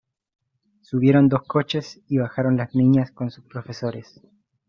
Subieron 0.81 1.29
dos 1.29 1.43
coches 1.43 2.01
y 2.07 2.17
bajaron 2.17 2.57
las 2.57 2.73
niñas 2.73 3.11
con 3.11 3.29
sus 3.29 3.45
profesoras. 3.45 4.19